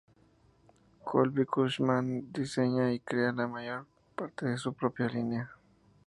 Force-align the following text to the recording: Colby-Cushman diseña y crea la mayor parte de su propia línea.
Colby-Cushman 1.05 2.31
diseña 2.33 2.91
y 2.91 3.01
crea 3.01 3.31
la 3.33 3.45
mayor 3.47 3.85
parte 4.15 4.47
de 4.47 4.57
su 4.57 4.73
propia 4.73 5.05
línea. 5.07 5.51